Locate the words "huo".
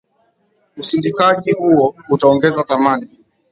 1.51-1.95